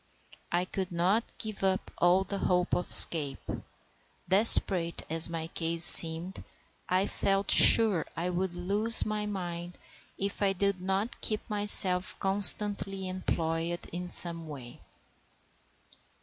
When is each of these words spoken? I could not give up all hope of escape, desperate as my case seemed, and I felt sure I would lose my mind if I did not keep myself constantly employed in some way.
I 0.51 0.65
could 0.65 0.91
not 0.91 1.23
give 1.37 1.63
up 1.63 1.91
all 1.99 2.23
hope 2.23 2.73
of 2.73 2.89
escape, 2.89 3.47
desperate 4.27 5.05
as 5.11 5.29
my 5.29 5.45
case 5.49 5.83
seemed, 5.85 6.37
and 6.37 6.45
I 6.89 7.05
felt 7.05 7.51
sure 7.51 8.07
I 8.17 8.31
would 8.31 8.55
lose 8.55 9.05
my 9.05 9.27
mind 9.27 9.77
if 10.17 10.41
I 10.41 10.53
did 10.53 10.81
not 10.81 11.21
keep 11.21 11.47
myself 11.51 12.17
constantly 12.17 13.07
employed 13.07 13.85
in 13.91 14.09
some 14.09 14.47
way. 14.47 14.79